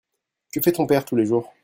[0.51, 1.53] Que fait ton père tous les jours.